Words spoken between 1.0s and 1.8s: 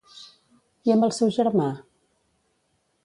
el seu germà?